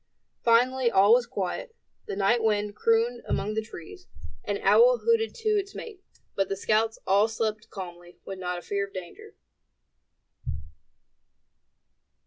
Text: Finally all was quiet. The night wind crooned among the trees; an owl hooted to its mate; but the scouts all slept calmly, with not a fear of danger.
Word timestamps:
Finally 0.43 0.89
all 0.89 1.13
was 1.13 1.27
quiet. 1.27 1.75
The 2.07 2.15
night 2.15 2.41
wind 2.43 2.75
crooned 2.75 3.21
among 3.27 3.53
the 3.53 3.61
trees; 3.61 4.07
an 4.43 4.57
owl 4.63 4.97
hooted 5.05 5.35
to 5.35 5.49
its 5.49 5.75
mate; 5.75 6.01
but 6.35 6.49
the 6.49 6.57
scouts 6.57 6.97
all 7.05 7.27
slept 7.27 7.69
calmly, 7.69 8.17
with 8.25 8.39
not 8.39 8.57
a 8.57 8.63
fear 8.63 8.87
of 8.87 8.93
danger. 8.95 9.35